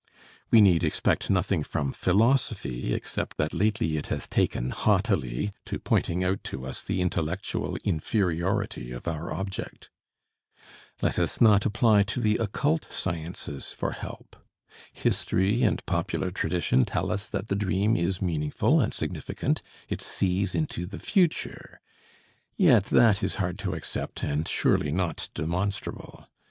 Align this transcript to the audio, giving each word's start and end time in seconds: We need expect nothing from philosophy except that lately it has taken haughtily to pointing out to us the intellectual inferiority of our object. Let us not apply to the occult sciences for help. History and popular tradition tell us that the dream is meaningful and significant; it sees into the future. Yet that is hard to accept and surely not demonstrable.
We 0.49 0.61
need 0.61 0.83
expect 0.83 1.29
nothing 1.29 1.61
from 1.61 1.93
philosophy 1.93 2.91
except 2.91 3.37
that 3.37 3.53
lately 3.53 3.97
it 3.97 4.07
has 4.07 4.27
taken 4.27 4.71
haughtily 4.71 5.53
to 5.65 5.77
pointing 5.77 6.23
out 6.23 6.43
to 6.45 6.65
us 6.65 6.81
the 6.81 7.01
intellectual 7.01 7.75
inferiority 7.83 8.91
of 8.93 9.07
our 9.07 9.31
object. 9.31 9.91
Let 11.03 11.19
us 11.19 11.39
not 11.39 11.67
apply 11.67 12.01
to 12.01 12.19
the 12.19 12.37
occult 12.37 12.87
sciences 12.89 13.73
for 13.73 13.91
help. 13.91 14.35
History 14.91 15.61
and 15.61 15.85
popular 15.85 16.31
tradition 16.31 16.83
tell 16.83 17.11
us 17.11 17.29
that 17.29 17.47
the 17.49 17.55
dream 17.55 17.95
is 17.95 18.23
meaningful 18.23 18.81
and 18.81 18.95
significant; 18.95 19.61
it 19.87 20.01
sees 20.01 20.55
into 20.55 20.87
the 20.87 20.97
future. 20.97 21.79
Yet 22.57 22.85
that 22.85 23.21
is 23.21 23.35
hard 23.35 23.59
to 23.59 23.75
accept 23.75 24.23
and 24.23 24.47
surely 24.47 24.91
not 24.91 25.29
demonstrable. 25.35 26.25